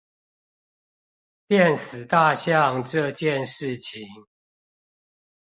[1.47, 4.07] 電死大象這件事情